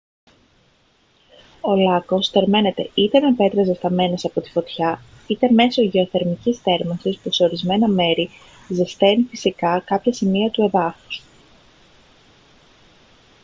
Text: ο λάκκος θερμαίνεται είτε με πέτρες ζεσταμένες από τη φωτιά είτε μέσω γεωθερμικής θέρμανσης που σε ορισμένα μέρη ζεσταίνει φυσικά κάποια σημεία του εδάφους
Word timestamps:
ο 1.61 1.75
λάκκος 1.75 2.29
θερμαίνεται 2.29 2.89
είτε 2.93 3.19
με 3.19 3.33
πέτρες 3.35 3.65
ζεσταμένες 3.65 4.25
από 4.25 4.41
τη 4.41 4.49
φωτιά 4.49 5.01
είτε 5.27 5.51
μέσω 5.51 5.81
γεωθερμικής 5.83 6.59
θέρμανσης 6.59 7.17
που 7.19 7.33
σε 7.33 7.43
ορισμένα 7.43 7.87
μέρη 7.87 8.29
ζεσταίνει 8.69 9.23
φυσικά 9.23 9.79
κάποια 9.79 10.13
σημεία 10.13 10.51
του 10.51 10.61
εδάφους 10.61 11.21